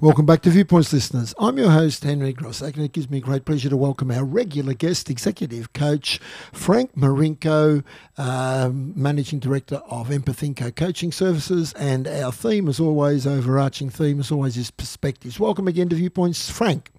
Welcome 0.00 0.26
back 0.26 0.42
to 0.42 0.50
Viewpoints, 0.50 0.92
listeners. 0.92 1.34
I'm 1.38 1.58
your 1.58 1.70
host, 1.70 2.02
Henry 2.02 2.32
Grossack, 2.32 2.76
and 2.76 2.84
it 2.84 2.92
gives 2.92 3.10
me 3.10 3.20
great 3.20 3.44
pleasure 3.44 3.68
to 3.68 3.76
welcome 3.76 4.10
our 4.10 4.24
regular 4.24 4.74
guest, 4.74 5.10
executive 5.10 5.72
coach 5.74 6.18
Frank 6.52 6.96
Marinko, 6.96 7.84
um, 8.16 8.92
Managing 8.96 9.38
Director 9.38 9.76
of 9.90 10.08
Empathinko 10.08 10.74
Coaching 10.74 11.12
Services. 11.12 11.72
And 11.74 12.08
our 12.08 12.32
theme, 12.32 12.68
as 12.68 12.80
always, 12.80 13.26
overarching 13.26 13.90
theme, 13.90 14.18
as 14.18 14.32
always, 14.32 14.56
is 14.56 14.70
perspectives. 14.70 15.38
Welcome 15.38 15.68
again 15.68 15.88
to 15.90 15.96
Viewpoints, 15.96 16.50
Frank. 16.50 16.90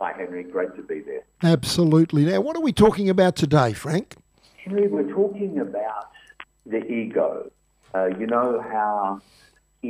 Hi, 0.00 0.12
Henry. 0.12 0.44
Great 0.44 0.76
to 0.76 0.82
be 0.82 1.00
there. 1.00 1.22
Absolutely. 1.42 2.26
Now, 2.26 2.40
what 2.42 2.56
are 2.56 2.62
we 2.62 2.72
talking 2.72 3.08
about 3.08 3.36
today, 3.36 3.72
Frank? 3.72 4.14
Henry, 4.56 4.88
we're 4.88 5.10
talking 5.10 5.58
about 5.58 6.10
the 6.66 6.84
ego. 6.84 7.50
Uh, 7.94 8.06
you 8.18 8.26
know 8.26 8.60
how 8.60 9.20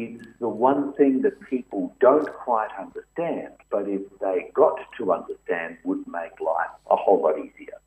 it's 0.02 0.26
the 0.40 0.48
one 0.48 0.92
thing 0.94 1.22
that 1.22 1.40
people 1.48 1.94
don't 2.00 2.30
quite 2.32 2.70
understand, 2.78 3.54
but 3.70 3.88
if 3.88 4.02
they 4.20 4.50
got 4.54 4.78
to 4.98 5.12
understand, 5.12 5.78
would 5.84 6.06
make 6.06 6.38
life 6.40 6.74
a 6.90 6.96
whole 6.96 7.22
lot 7.22 7.38
easier. 7.38 7.78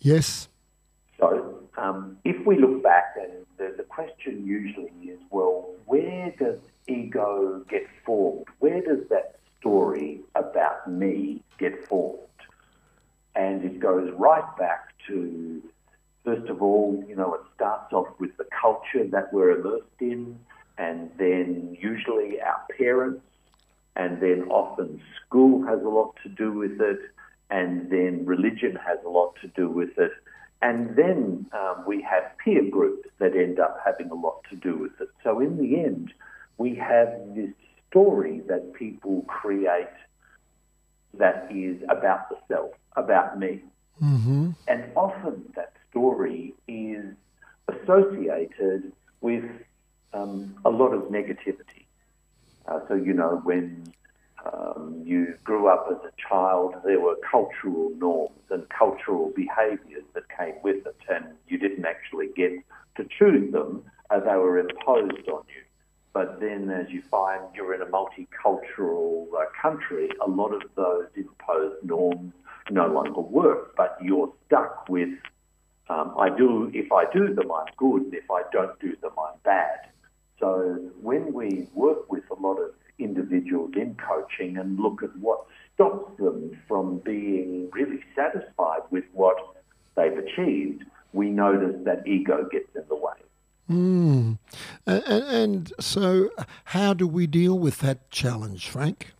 Yes. 0.00 0.48
So, 1.18 1.60
um, 1.78 2.18
if 2.24 2.46
we 2.46 2.58
look 2.58 2.82
back, 2.82 3.14
and 3.20 3.46
the, 3.58 3.74
the 3.76 3.84
question 3.84 4.46
usually 4.46 4.92
is, 5.10 5.20
well, 5.30 5.74
where 5.86 6.32
does 6.38 6.58
ego 6.86 7.64
get 7.68 7.86
formed? 8.04 8.46
Where 8.58 8.82
does 8.82 9.08
that 9.10 9.38
story 9.58 10.20
about 10.34 10.90
me 10.90 11.42
get 11.58 11.86
formed? 11.88 12.20
And 13.34 13.64
it 13.64 13.80
goes 13.80 14.12
right 14.16 14.56
back 14.58 14.94
to, 15.06 15.62
first 16.24 16.48
of 16.48 16.62
all, 16.62 17.04
you 17.08 17.16
know, 17.16 17.34
it 17.34 17.42
starts 17.54 17.92
off 17.92 18.08
with 18.18 18.36
the 18.36 18.46
culture 18.60 19.06
that 19.06 19.32
we're 19.32 19.58
immersed 19.58 20.00
in 20.00 20.38
and 20.86 21.10
then 21.18 21.76
usually 21.80 22.40
our 22.40 22.62
parents, 22.78 23.24
and 23.96 24.20
then 24.20 24.40
often 24.50 25.00
school 25.20 25.66
has 25.66 25.80
a 25.82 25.88
lot 25.88 26.14
to 26.22 26.28
do 26.28 26.52
with 26.52 26.80
it, 26.80 27.00
and 27.50 27.90
then 27.90 28.24
religion 28.24 28.78
has 28.88 28.98
a 29.04 29.08
lot 29.08 29.34
to 29.42 29.48
do 29.48 29.68
with 29.68 29.98
it. 29.98 30.12
And 30.62 30.96
then 30.96 31.46
um, 31.52 31.84
we 31.86 32.00
have 32.02 32.24
peer 32.42 32.64
groups 32.76 33.08
that 33.18 33.34
end 33.34 33.58
up 33.58 33.74
having 33.84 34.10
a 34.10 34.14
lot 34.14 34.38
to 34.50 34.56
do 34.56 34.76
with 34.76 34.92
it. 35.00 35.10
So 35.24 35.40
in 35.40 35.56
the 35.58 35.70
end, 35.88 36.12
we 36.56 36.74
have 36.76 37.08
this 37.34 37.54
story 37.88 38.42
that 38.46 38.72
people 38.74 39.22
create 39.40 39.96
that 41.14 41.48
is 41.50 41.82
about 41.88 42.28
the 42.30 42.36
self, 42.48 42.72
about 42.94 43.38
me. 43.38 43.62
Mm-hmm. 44.02 44.50
And 44.68 44.84
often 44.94 45.52
that 45.56 45.72
story 45.90 46.54
is 46.68 47.04
associated 47.68 48.92
with 49.20 49.44
um, 50.16 50.54
a 50.64 50.70
lot 50.70 50.92
of 50.92 51.02
negativity. 51.04 51.84
Uh, 52.66 52.80
so, 52.88 52.94
you 52.94 53.12
know, 53.12 53.40
when 53.44 53.92
um, 54.52 55.02
you 55.04 55.34
grew 55.44 55.68
up 55.68 55.86
as 55.90 55.98
a 56.04 56.12
child, 56.28 56.74
there 56.84 57.00
were 57.00 57.16
cultural 57.30 57.92
norms 57.96 58.40
and 58.50 58.68
cultural 58.68 59.32
behaviours 59.34 60.04
that 60.14 60.24
came 60.36 60.54
with 60.62 60.86
it, 60.86 60.96
and 61.08 61.26
you 61.48 61.58
didn't 61.58 61.84
actually 61.84 62.28
get 62.36 62.52
to 62.96 63.06
choose 63.18 63.52
them, 63.52 63.84
uh, 64.10 64.20
they 64.20 64.36
were 64.36 64.58
imposed 64.58 65.28
on 65.28 65.42
you. 65.48 65.62
But 66.12 66.40
then, 66.40 66.70
as 66.70 66.88
you 66.88 67.02
find 67.10 67.42
you're 67.54 67.74
in 67.74 67.82
a 67.82 67.86
multicultural 67.86 69.26
uh, 69.34 69.44
country, 69.60 70.08
a 70.24 70.28
lot 70.28 70.52
of 70.54 70.62
those 70.74 71.08
imposed 71.14 71.84
norms 71.84 72.32
no 72.70 72.86
longer 72.86 73.20
work, 73.20 73.76
but 73.76 73.98
you're 74.02 74.32
stuck 74.46 74.88
with 74.88 75.10
um, 75.88 76.14
I 76.18 76.30
do, 76.30 76.68
if 76.74 76.90
I 76.90 77.04
do 77.12 77.32
them, 77.32 77.52
I'm 77.52 77.72
good, 77.76 78.02
and 78.02 78.14
if 78.14 78.28
I 78.28 78.42
don't 78.50 78.78
do 78.80 78.96
them, 79.00 79.12
I'm 79.16 79.38
bad. 79.44 79.86
So 80.40 80.90
when 81.00 81.32
we 81.46 81.66
work 81.74 82.10
with 82.10 82.24
a 82.30 82.34
lot 82.34 82.56
of 82.56 82.70
individuals 82.98 83.72
in 83.76 83.96
coaching 83.96 84.56
and 84.56 84.78
look 84.78 85.02
at 85.02 85.14
what 85.18 85.44
stops 85.74 86.16
them 86.18 86.56
from 86.66 86.98
being 86.98 87.68
really 87.72 88.02
satisfied 88.14 88.80
with 88.90 89.04
what 89.12 89.36
they've 89.96 90.16
achieved, 90.18 90.84
we 91.12 91.30
notice 91.30 91.76
that 91.84 92.06
ego 92.06 92.48
gets 92.50 92.74
in 92.74 92.82
the 92.88 92.96
way. 92.96 93.12
Mm. 93.70 94.38
And, 94.86 95.02
and 95.06 95.72
so, 95.80 96.30
how 96.64 96.94
do 96.94 97.06
we 97.06 97.26
deal 97.26 97.58
with 97.58 97.78
that 97.78 98.10
challenge, 98.10 98.68
Frank? 98.68 99.12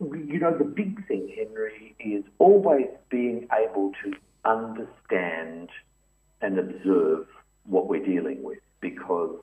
You 0.00 0.38
know, 0.38 0.56
the 0.56 0.64
big 0.64 1.06
thing, 1.06 1.32
Henry, 1.36 1.94
is 2.00 2.24
always 2.38 2.88
being 3.10 3.46
able 3.52 3.92
to 4.02 4.14
understand 4.44 5.68
and 6.40 6.58
observe 6.58 7.26
what 7.64 7.86
we're 7.88 8.04
dealing 8.04 8.42
with 8.42 8.58
because 8.80 9.38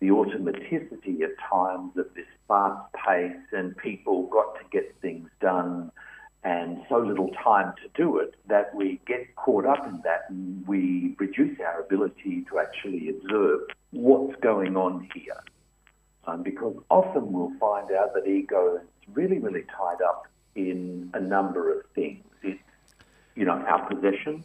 the 0.00 0.08
automaticity 0.08 1.22
at 1.22 1.30
times 1.50 1.96
of 1.96 2.06
this 2.14 2.26
fast 2.48 2.92
pace 3.06 3.32
and 3.52 3.76
people 3.76 4.24
got 4.26 4.54
to 4.56 4.64
get 4.70 4.94
things 5.00 5.28
done 5.40 5.90
and 6.44 6.82
so 6.90 6.98
little 6.98 7.30
time 7.42 7.72
to 7.82 7.88
do 7.94 8.18
it 8.18 8.34
that 8.48 8.74
we 8.74 9.00
get 9.06 9.34
caught 9.36 9.64
up 9.64 9.86
in 9.86 10.00
that 10.04 10.26
and 10.28 10.66
we 10.66 11.16
reduce 11.18 11.58
our 11.60 11.80
ability 11.80 12.44
to 12.50 12.58
actually 12.58 13.08
observe 13.08 13.60
what's 13.92 14.38
going 14.40 14.76
on 14.76 15.08
here. 15.14 15.40
Um, 16.26 16.42
because 16.42 16.76
often 16.90 17.32
we'll 17.32 17.52
find 17.58 17.90
out 17.92 18.14
that 18.14 18.26
ego 18.26 18.76
is 18.76 19.14
really, 19.14 19.38
really 19.38 19.64
tied 19.76 20.02
up 20.02 20.26
in 20.54 21.10
a 21.14 21.20
number 21.20 21.78
of 21.78 21.86
things. 21.94 22.24
It's, 22.42 22.60
you 23.34 23.46
know, 23.46 23.52
our 23.52 23.86
possessions. 23.88 24.44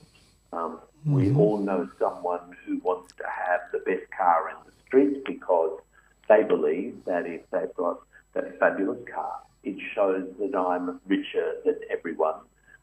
Um, 0.52 0.80
mm-hmm. 1.08 1.14
We 1.14 1.34
all 1.34 1.58
know 1.58 1.90
someone 2.00 2.56
who 2.66 2.80
wants 2.80 3.14
to 3.18 3.24
have 3.24 3.62
the 3.72 3.80
best 3.80 4.10
car 4.18 4.50
in 4.50 4.56
the 4.66 4.72
streets 4.86 5.20
because 5.26 5.80
they 6.28 6.44
believe 6.44 7.04
that 7.06 7.26
if 7.26 7.42
they've 7.52 7.74
got 7.76 8.00
that 8.34 8.60
fabulous 8.60 9.00
car, 9.14 9.40
it 9.64 9.78
shows 9.94 10.28
that 10.40 10.58
I'm 10.58 11.00
richer 11.08 11.56
than 11.66 11.76
everyone 11.90 12.42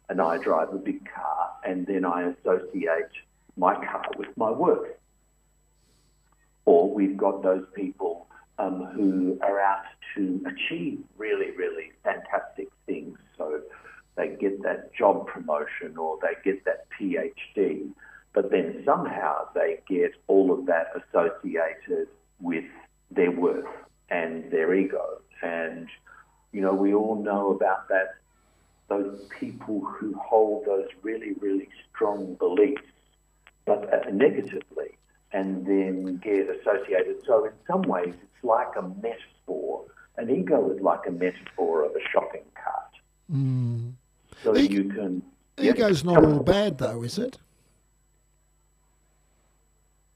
and 0.08 0.20
I 0.20 0.38
drive 0.38 0.72
a 0.72 0.78
big 0.78 1.08
car 1.12 1.50
and 1.64 1.86
then 1.86 2.04
I 2.04 2.30
associate 2.30 3.10
my 3.56 3.74
car 3.74 4.10
with 4.16 4.28
my 4.36 4.50
work. 4.50 4.98
Or 6.64 6.92
we've 6.92 7.16
got 7.16 7.42
those 7.42 7.64
people 7.74 8.26
um, 8.58 8.86
who 8.94 9.38
are 9.42 9.60
out 9.60 9.84
to 10.14 10.44
achieve 10.46 11.00
really, 11.16 11.52
really 11.52 11.92
fantastic 12.02 12.68
things. 12.86 13.18
So 13.36 13.60
they 14.16 14.36
get 14.40 14.62
that 14.62 14.94
job 14.94 15.26
promotion 15.26 15.96
or 15.96 16.18
they 16.22 16.34
get 16.44 16.64
that 16.64 16.86
PhD 16.98 17.92
but 18.36 18.50
then 18.50 18.82
somehow 18.84 19.48
they 19.54 19.78
get 19.88 20.12
all 20.26 20.52
of 20.52 20.66
that 20.66 20.88
associated 20.94 22.06
with 22.38 22.66
their 23.10 23.30
worth 23.30 23.64
and 24.10 24.50
their 24.50 24.74
ego. 24.74 25.22
And, 25.42 25.88
you 26.52 26.60
know, 26.60 26.74
we 26.74 26.92
all 26.92 27.16
know 27.16 27.52
about 27.52 27.88
that, 27.88 28.16
those 28.88 29.26
people 29.40 29.80
who 29.80 30.14
hold 30.22 30.66
those 30.66 30.86
really, 31.00 31.32
really 31.40 31.70
strong 31.90 32.34
beliefs, 32.34 32.82
but 33.64 34.12
negatively, 34.12 34.98
and 35.32 35.64
then 35.66 36.18
get 36.18 36.50
associated. 36.50 37.22
So 37.26 37.46
in 37.46 37.52
some 37.66 37.82
ways, 37.84 38.12
it's 38.22 38.44
like 38.44 38.76
a 38.76 38.82
metaphor. 38.82 39.86
An 40.18 40.28
ego 40.28 40.70
is 40.72 40.82
like 40.82 41.06
a 41.08 41.10
metaphor 41.10 41.86
of 41.86 41.92
a 41.92 42.00
shopping 42.12 42.44
cart. 42.54 42.92
Mm. 43.32 43.94
So 44.42 44.56
e- 44.56 44.68
you 44.68 44.84
can. 44.84 45.22
Ego's 45.58 46.04
yeah, 46.04 46.12
not 46.12 46.24
all 46.24 46.42
bad, 46.42 46.78
though, 46.78 47.02
is 47.02 47.18
it? 47.18 47.38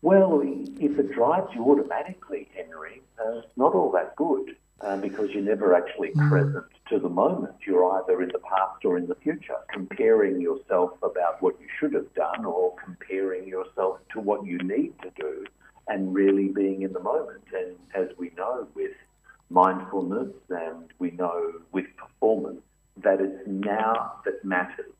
Well, 0.02 0.40
if 0.44 0.98
it 0.98 1.12
drives 1.12 1.48
you 1.54 1.64
automatically, 1.64 2.48
Henry, 2.54 3.02
uh, 3.18 3.38
it's 3.38 3.56
not 3.56 3.74
all 3.74 3.90
that 3.92 4.16
good 4.16 4.56
um, 4.80 5.00
because 5.00 5.30
you're 5.30 5.42
never 5.42 5.74
actually 5.74 6.10
mm. 6.10 6.28
present 6.28 6.64
to 6.88 6.98
the 6.98 7.08
moment. 7.08 7.54
You're 7.66 7.90
either 8.00 8.22
in 8.22 8.28
the 8.28 8.38
past 8.38 8.84
or 8.84 8.96
in 8.96 9.06
the 9.06 9.14
future, 9.16 9.56
comparing 9.72 10.40
yourself 10.40 10.92
about 11.02 11.42
what 11.42 11.60
you 11.60 11.66
should 11.78 11.92
have 11.94 12.12
done 12.14 12.44
or 12.44 12.74
comparing 12.82 13.46
yourself 13.46 13.98
to 14.12 14.20
what 14.20 14.46
you 14.46 14.58
need 14.58 14.94
to 15.02 15.10
do 15.16 15.44
and 15.88 16.14
really 16.14 16.48
being 16.48 16.82
in 16.82 16.92
the 16.92 17.00
moment. 17.00 17.42
And 17.52 17.76
as 17.94 18.16
we 18.16 18.30
know 18.36 18.66
with 18.74 18.92
mindfulness 19.50 20.32
and 20.48 20.84
we 20.98 21.10
know 21.10 21.52
with 21.72 21.86
performance, 21.96 21.98
that 21.98 21.98
it's 21.98 21.99
now 23.70 24.12
that 24.24 24.44
matters, 24.44 24.92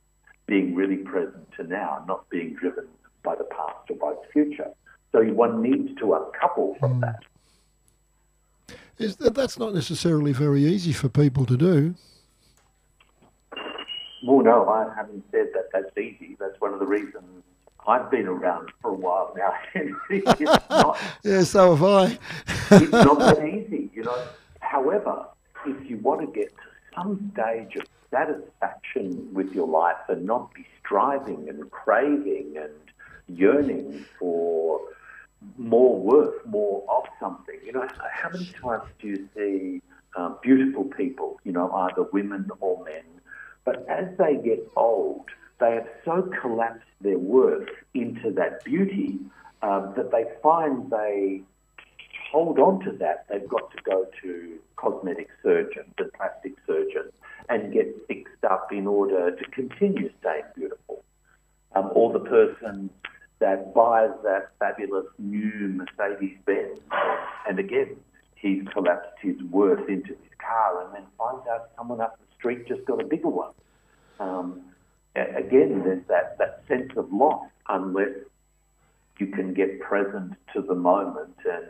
being 0.47 0.75
really 0.75 0.97
present 0.97 1.51
to 1.57 1.65
now, 1.65 2.05
not 2.07 2.29
being 2.31 2.55
driven 2.55 2.87
by 3.23 3.35
the 3.35 3.45
past 3.45 3.91
or 3.91 3.97
by 3.97 4.11
the 4.11 4.33
future. 4.33 4.71
So 5.13 5.23
one 5.25 5.63
needs 5.63 5.99
to 6.01 6.15
uncouple 6.15 6.77
from 6.79 6.95
mm. 6.95 7.01
that. 7.03 8.77
Is 8.99 9.17
that, 9.17 9.35
that's 9.35 9.59
not 9.59 9.75
necessarily 9.75 10.33
very 10.33 10.65
easy 10.65 10.93
for 10.93 11.09
people 11.09 11.47
to 11.47 11.57
do. 11.57 11.95
Well, 14.23 14.45
no, 14.45 14.69
I 14.69 14.95
haven't 14.95 15.25
said 15.31 15.49
that 15.55 15.71
that's 15.73 15.97
easy. 15.97 16.37
That's 16.39 16.61
one 16.61 16.75
of 16.75 16.81
the 16.81 16.87
reasons 16.87 17.43
I've 17.87 18.11
been 18.11 18.27
around 18.27 18.71
for 18.83 18.91
a 18.91 18.95
while 18.95 19.35
now. 19.37 19.55
it's 20.11 20.41
not, 20.69 20.99
yeah, 21.25 21.43
so 21.43 21.75
have 21.75 21.83
I. 21.83 22.19
it's 22.77 22.93
not 22.93 23.19
that 23.21 23.45
easy, 23.47 23.91
you 23.95 24.03
know. 24.03 24.23
However, 24.61 25.27
if 25.67 25.89
you 25.89 25.97
want 25.99 26.21
to 26.21 26.27
get 26.27 26.51
to 26.51 26.63
some 26.95 27.33
stage 27.33 27.77
of 27.77 27.87
satisfaction 28.11 29.29
with 29.33 29.53
your 29.53 29.67
life 29.67 29.97
and 30.09 30.25
not 30.25 30.53
be 30.55 30.67
striving 30.79 31.49
and 31.49 31.71
craving 31.71 32.57
and 32.57 33.39
yearning 33.39 34.05
for 34.19 34.81
more 35.57 35.99
worth, 35.99 36.45
more 36.47 36.85
of 36.89 37.05
something. 37.19 37.59
You 37.65 37.73
know, 37.73 37.89
how 38.13 38.31
many 38.31 38.47
times 38.61 38.85
do 39.01 39.09
you 39.09 39.29
see 39.35 39.83
um, 40.17 40.37
beautiful 40.43 40.85
people, 40.85 41.39
you 41.45 41.53
know, 41.53 41.73
either 41.73 42.03
women 42.13 42.51
or 42.61 42.85
men. 42.85 43.05
But 43.65 43.89
as 43.89 44.07
they 44.19 44.37
get 44.37 44.69
old, 44.77 45.27
they 45.59 45.73
have 45.75 45.89
so 46.05 46.31
collapsed 46.41 46.89
their 47.01 47.19
worth 47.19 47.69
into 47.95 48.31
that 48.33 48.65
beauty 48.65 49.19
um, 49.63 49.93
that 49.97 50.11
they 50.11 50.25
find 50.43 50.91
they 50.91 51.43
hold 52.31 52.59
on 52.59 52.81
to 52.85 52.93
that. 52.93 53.27
They've 53.29 53.49
got 53.49 53.71
to 53.73 53.83
go 53.83 54.07
to 54.23 54.59
cosmetic 54.77 55.29
surgeons 55.43 55.93
and 55.99 56.13
plastic 56.13 56.55
surgeons 56.67 57.13
and 57.49 57.73
get 57.73 57.87
fixed 58.07 58.45
up 58.49 58.69
in 58.73 58.87
order 58.87 59.35
to 59.35 59.45
continue 59.51 60.11
staying 60.21 60.45
beautiful. 60.55 61.03
Um, 61.75 61.91
or 61.95 62.13
the 62.13 62.21
person 62.21 62.91
that 63.41 63.75
buys 63.75 64.11
that 64.23 64.51
fabulous 64.59 65.07
new 65.19 65.83
Mercedes 65.99 66.37
Benz 66.45 66.79
and 67.49 67.59
again 67.59 67.97
he's 68.35 68.63
collapsed 68.73 69.17
his 69.21 69.41
worth 69.51 69.89
into 69.89 70.09
his 70.09 70.33
car 70.39 70.85
and 70.85 70.95
then 70.95 71.03
finds 71.17 71.47
out 71.49 71.71
someone 71.77 72.01
up 72.01 72.19
the 72.19 72.35
street 72.37 72.67
just 72.67 72.85
got 72.87 73.01
a 73.01 73.05
bigger 73.05 73.29
one. 73.29 73.53
Um, 74.19 74.63
again, 75.15 75.83
there's 75.85 76.07
that, 76.09 76.39
that 76.39 76.63
sense 76.69 76.91
of 76.97 77.13
loss 77.13 77.47
unless 77.69 78.15
you 79.19 79.29
can 79.29 79.55
get 79.55 79.81
present 79.81 80.35
to 80.55 80.63
the 80.63 80.75
moment 80.75 81.37
and 81.45 81.67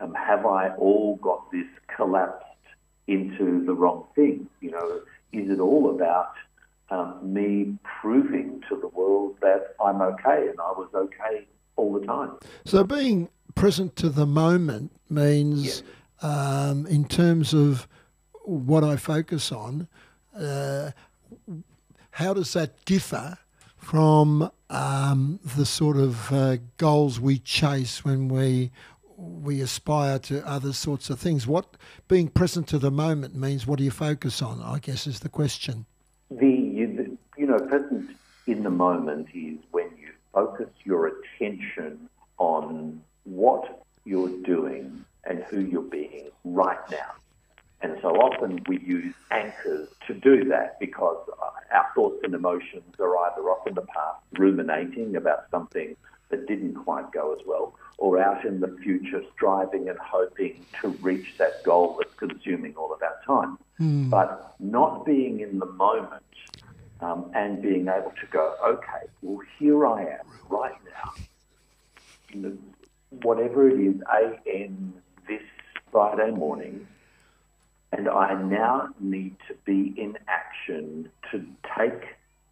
um, 0.00 0.14
have 0.14 0.46
I 0.46 0.70
all 0.76 1.16
got 1.16 1.50
this 1.52 1.66
collapsed 1.94 2.46
into 3.06 3.64
the 3.64 3.74
wrong 3.74 4.06
thing? 4.14 4.48
You 4.60 4.72
know, 4.72 5.00
is 5.32 5.50
it 5.50 5.60
all 5.60 5.90
about 5.90 6.32
um, 6.90 7.18
me 7.22 7.76
proving 8.00 8.62
to 8.68 8.76
the 8.76 8.88
world 8.88 9.36
that 9.42 9.74
I'm 9.84 10.00
okay 10.00 10.48
and 10.48 10.58
I 10.58 10.72
was 10.72 10.88
okay 10.94 11.46
all 11.76 11.98
the 11.98 12.06
time? 12.06 12.32
So 12.64 12.84
being 12.84 13.28
present 13.54 13.96
to 13.96 14.08
the 14.08 14.26
moment 14.26 14.92
means, 15.08 15.82
um, 16.22 16.86
in 16.86 17.04
terms 17.04 17.52
of 17.54 17.86
what 18.44 18.84
I 18.84 18.96
focus 18.96 19.52
on, 19.52 19.88
uh, 20.36 20.90
how 22.12 22.34
does 22.34 22.52
that 22.54 22.84
differ 22.84 23.38
from 23.76 24.50
um, 24.68 25.40
the 25.56 25.64
sort 25.64 25.96
of 25.96 26.32
uh, 26.32 26.58
goals 26.76 27.18
we 27.18 27.38
chase 27.38 28.04
when 28.04 28.28
we 28.28 28.70
we 29.20 29.60
aspire 29.60 30.18
to 30.20 30.46
other 30.46 30.72
sorts 30.72 31.10
of 31.10 31.18
things? 31.18 31.46
What 31.46 31.76
being 32.08 32.28
present 32.28 32.66
to 32.68 32.78
the 32.78 32.90
moment 32.90 33.34
means? 33.34 33.66
What 33.66 33.78
do 33.78 33.84
you 33.84 33.90
focus 33.90 34.42
on? 34.42 34.62
I 34.62 34.78
guess 34.78 35.06
is 35.06 35.20
the 35.20 35.28
question. 35.28 35.86
The 36.30 36.46
you, 36.46 37.18
know 37.46 37.58
present 37.58 38.10
in 38.46 38.62
the 38.62 38.70
moment 38.70 39.28
is 39.34 39.58
when 39.70 39.90
you 39.98 40.08
focus 40.32 40.68
your 40.84 41.08
attention 41.08 42.08
on 42.38 43.02
what 43.24 43.84
you're 44.04 44.42
doing 44.42 45.04
and 45.24 45.42
who 45.44 45.60
you're 45.60 45.82
being 45.82 46.30
right 46.44 46.78
now. 46.90 47.12
And 47.82 47.98
so 48.02 48.08
often 48.10 48.62
we 48.68 48.78
use 48.80 49.14
anchors 49.30 49.88
to 50.06 50.14
do 50.14 50.44
that 50.44 50.78
because 50.78 51.16
our 51.72 51.86
thoughts 51.94 52.20
and 52.22 52.34
emotions 52.34 52.94
are 52.98 53.16
either 53.18 53.42
off 53.48 53.66
in 53.66 53.74
the 53.74 53.82
past, 53.82 54.22
ruminating 54.38 55.16
about 55.16 55.44
something 55.50 55.96
that 56.30 56.46
didn't 56.46 56.74
quite 56.74 57.12
go 57.12 57.32
as 57.32 57.40
well, 57.46 57.74
or 57.98 58.18
out 58.20 58.44
in 58.44 58.60
the 58.60 58.76
future, 58.82 59.22
striving 59.34 59.88
and 59.88 59.98
hoping 59.98 60.64
to 60.80 60.88
reach 60.88 61.26
that 61.38 61.62
goal 61.64 61.98
that's 61.98 62.14
consuming 62.18 62.74
all 62.76 62.92
of 62.92 63.02
our 63.02 63.16
time. 63.26 63.58
Mm. 63.80 64.10
But 64.10 64.54
not 64.58 65.04
being 65.04 65.40
in 65.40 65.58
the 65.58 65.66
moment 65.66 66.22
um, 67.00 67.30
and 67.34 67.62
being 67.62 67.88
able 67.88 68.12
to 68.20 68.26
go, 68.30 68.56
okay, 68.64 69.06
well, 69.22 69.40
here 69.58 69.86
I 69.86 70.02
am 70.02 70.26
right 70.48 70.74
now. 72.34 72.52
Whatever 73.22 73.68
it 73.68 73.80
is, 73.80 73.96
AM 74.46 74.94
this 75.26 75.42
Friday 75.90 76.30
morning, 76.30 76.86
and 77.92 78.08
I 78.08 78.40
now 78.40 78.90
need 79.00 79.36
to 79.48 79.54
be 79.64 79.94
in 79.96 80.16
action 80.28 81.10
to 81.32 81.44
take 81.76 82.02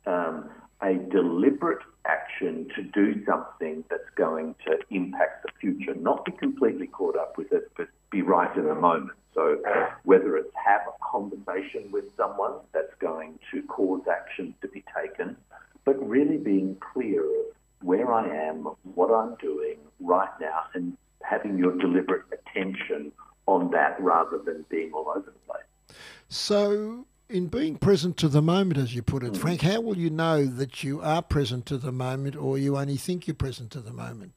um, 0.06 0.50
a 0.82 0.94
deliberate 0.94 1.82
action 2.06 2.68
to 2.76 2.82
do 2.82 3.24
something 3.26 3.84
that's 3.90 4.08
going 4.16 4.54
to 4.66 4.78
impact 4.90 5.44
the 5.44 5.52
future, 5.60 5.94
not 5.94 6.24
be 6.24 6.32
completely 6.32 6.86
caught 6.86 7.16
up 7.16 7.36
with 7.36 7.52
it, 7.52 7.70
but 7.76 7.88
be 8.10 8.22
right 8.22 8.56
in 8.56 8.66
the 8.66 8.74
moment. 8.74 9.18
So, 9.34 9.58
whether 10.04 10.36
it's 10.36 10.52
have 10.64 10.80
a 10.88 11.04
conversation 11.04 11.90
with 11.92 12.04
someone 12.16 12.54
that's 12.72 12.94
going 12.98 13.38
to 13.52 13.62
cause 13.62 14.02
actions 14.10 14.54
to 14.62 14.68
be 14.68 14.84
taken, 14.96 15.36
but 15.84 15.96
really 16.08 16.38
being 16.38 16.76
clear 16.92 17.22
of 17.22 17.46
where 17.82 18.12
I 18.12 18.28
am, 18.48 18.64
what 18.94 19.12
I'm 19.12 19.36
doing 19.36 19.76
right 20.00 20.30
now, 20.40 20.64
and 20.74 20.96
having 21.22 21.58
your 21.58 21.76
deliberate 21.76 22.24
attention 22.32 23.12
on 23.46 23.70
that 23.70 24.00
rather 24.00 24.38
than 24.38 24.64
being 24.68 24.92
all 24.92 25.08
over 25.08 25.32
the 25.32 25.52
place. 25.52 25.98
So, 26.28 27.06
in 27.28 27.46
being 27.46 27.76
present 27.76 28.16
to 28.18 28.28
the 28.28 28.40
moment, 28.40 28.78
as 28.78 28.94
you 28.94 29.02
put 29.02 29.22
it. 29.22 29.36
Frank, 29.36 29.60
how 29.62 29.80
will 29.80 29.98
you 29.98 30.10
know 30.10 30.46
that 30.46 30.82
you 30.82 31.00
are 31.02 31.22
present 31.22 31.66
to 31.66 31.76
the 31.76 31.92
moment 31.92 32.36
or 32.36 32.58
you 32.58 32.76
only 32.76 32.96
think 32.96 33.26
you're 33.26 33.34
present 33.34 33.70
to 33.72 33.80
the 33.80 33.92
moment? 33.92 34.32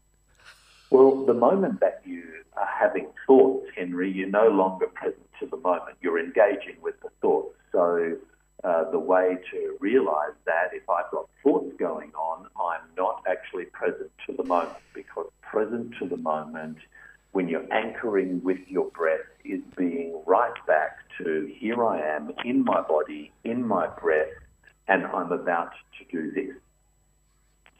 Well, 0.90 1.26
the 1.26 1.34
moment 1.34 1.80
that 1.80 2.02
you 2.06 2.24
are 2.58 2.68
having 2.68 3.08
thoughts, 3.26 3.68
Henry, 3.78 4.12
you're 4.12 4.30
no 4.30 4.50
longer 4.50 4.88
present 4.88 5.30
to 5.40 5.46
the 5.46 5.58
moment. 5.58 5.98
You're 6.02 6.20
engaging 6.20 6.76
with 6.82 7.00
the 7.02 7.10
thoughts. 7.22 7.56
So, 7.72 8.18
uh, 8.66 8.92
the 8.92 9.00
way 9.00 9.38
to 9.52 9.78
realize 9.80 10.34
that 10.46 10.72
if 10.74 10.88
I've 10.90 11.10
got 11.12 11.30
thoughts 11.44 11.74
going 11.80 12.12
on, 12.14 12.46
I'm 12.60 12.82
not 12.98 13.24
actually 13.28 13.66
present 13.66 14.12
to 14.28 14.34
the 14.34 14.44
moment 14.44 14.76
because 14.94 15.28
present 15.42 15.94
to 16.00 16.08
the 16.08 16.18
moment 16.18 16.78
when 17.32 17.48
you're 17.48 17.74
anchoring 17.74 18.44
with 18.44 18.60
your 18.68 18.90
breath 18.92 19.22
is 19.46 19.62
being 19.78 20.22
right 20.26 20.54
back 20.68 20.98
to 21.24 21.52
here 21.58 21.84
I 21.86 22.00
am 22.16 22.32
in 22.46 22.64
my 22.64 22.82
body, 22.82 23.32
in 23.44 23.66
my 23.68 23.88
breath, 23.88 24.30
and 24.88 25.06
I'm 25.06 25.32
about 25.32 25.72
to 26.00 26.06
do 26.12 26.32
this. 26.32 26.56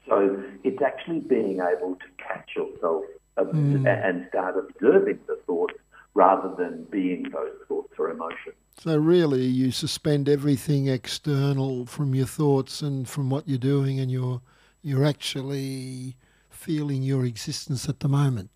So 0.08 0.44
it's 0.64 0.82
actually 0.82 1.20
being 1.20 1.60
able 1.60 1.96
to 1.96 2.24
catch 2.24 2.50
yourself 2.56 3.06
mm. 3.38 3.88
and 3.88 4.26
start 4.30 4.58
observing 4.58 5.20
the 5.28 5.40
thoughts 5.46 5.76
rather 6.14 6.54
than 6.56 6.86
being 6.86 7.24
those 7.32 7.54
thoughts 7.68 7.94
or 7.98 8.10
emotions. 8.10 8.56
So 8.78 8.98
really, 8.98 9.46
you 9.46 9.72
suspend 9.72 10.28
everything 10.28 10.88
external 10.88 11.86
from 11.86 12.16
your 12.16 12.26
thoughts 12.26 12.82
and 12.82 13.08
from 13.08 13.30
what 13.30 13.48
you're 13.48 13.58
doing, 13.58 14.00
and 14.00 14.12
you're 14.12 14.42
you're 14.82 15.06
actually 15.06 16.16
feeling 16.50 17.04
your 17.04 17.26
existence 17.26 17.88
at 17.88 18.00
the 18.00 18.08
moment. 18.08 18.50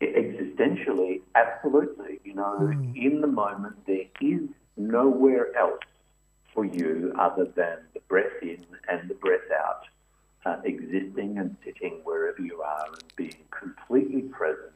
Existentially, 0.00 1.20
absolutely. 1.34 2.20
You 2.32 2.38
know, 2.38 2.58
mm. 2.60 2.96
in 2.96 3.20
the 3.20 3.26
moment, 3.26 3.76
there 3.86 4.06
is 4.22 4.40
nowhere 4.78 5.54
else 5.54 5.82
for 6.54 6.64
you 6.64 7.14
other 7.20 7.44
than 7.44 7.76
the 7.92 8.00
breath 8.08 8.32
in 8.40 8.64
and 8.88 9.10
the 9.10 9.14
breath 9.14 9.40
out, 9.54 9.82
uh, 10.46 10.56
existing 10.64 11.36
and 11.36 11.54
sitting 11.62 12.00
wherever 12.04 12.40
you 12.40 12.62
are 12.62 12.86
and 12.86 13.04
being 13.16 13.36
completely 13.50 14.22
present 14.22 14.72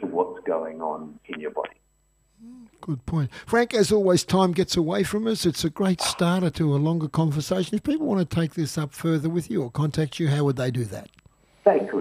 to 0.00 0.06
what's 0.06 0.40
going 0.44 0.82
on 0.82 1.16
in 1.26 1.38
your 1.38 1.52
body. 1.52 1.76
Good 2.80 3.06
point. 3.06 3.30
Frank, 3.46 3.72
as 3.72 3.92
always, 3.92 4.24
time 4.24 4.50
gets 4.50 4.76
away 4.76 5.04
from 5.04 5.28
us. 5.28 5.46
It's 5.46 5.62
a 5.62 5.70
great 5.70 6.00
starter 6.00 6.50
to 6.50 6.74
a 6.74 6.76
longer 6.76 7.08
conversation. 7.08 7.76
If 7.76 7.84
people 7.84 8.06
want 8.06 8.28
to 8.28 8.34
take 8.34 8.54
this 8.54 8.76
up 8.76 8.92
further 8.94 9.28
with 9.28 9.48
you 9.48 9.62
or 9.62 9.70
contact 9.70 10.18
you, 10.18 10.26
how 10.26 10.42
would 10.42 10.56
they 10.56 10.72
do 10.72 10.84
that? 10.86 11.08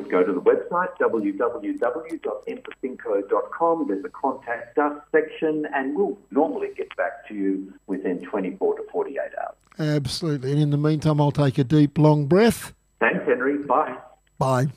Go 0.09 0.23
to 0.23 0.33
the 0.33 0.41
website 0.41 0.89
www.empathinko.com. 0.99 3.87
There's 3.87 4.05
a 4.05 4.09
contact 4.09 4.77
us 4.77 5.01
section, 5.11 5.65
and 5.73 5.95
we'll 5.95 6.17
normally 6.31 6.69
get 6.75 6.95
back 6.97 7.25
to 7.27 7.33
you 7.33 7.73
within 7.87 8.21
24 8.25 8.75
to 8.77 8.83
48 8.91 9.21
hours. 9.39 9.55
Absolutely. 9.77 10.51
And 10.51 10.61
in 10.61 10.71
the 10.71 10.77
meantime, 10.77 11.21
I'll 11.21 11.31
take 11.31 11.57
a 11.57 11.63
deep, 11.63 11.97
long 11.97 12.25
breath. 12.25 12.73
Thanks, 12.99 13.25
Henry. 13.25 13.59
Bye. 13.59 13.95
Bye. 14.37 14.67